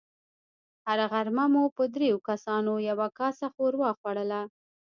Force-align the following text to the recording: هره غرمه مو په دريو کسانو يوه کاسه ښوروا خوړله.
هره 0.87 1.05
غرمه 1.11 1.45
مو 1.53 1.63
په 1.75 1.83
دريو 1.95 2.17
کسانو 2.29 2.73
يوه 2.89 3.07
کاسه 3.19 3.45
ښوروا 3.53 3.89
خوړله. 3.99 4.41